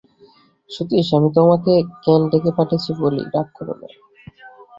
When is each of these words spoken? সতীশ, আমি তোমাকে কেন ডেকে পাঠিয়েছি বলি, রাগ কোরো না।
সতীশ, 0.69 1.07
আমি 1.17 1.29
তোমাকে 1.37 1.73
কেন 2.03 2.21
ডেকে 2.31 2.51
পাঠিয়েছি 2.57 2.91
বলি, 3.01 3.21
রাগ 3.33 3.47
কোরো 3.55 3.73
না। 3.75 3.87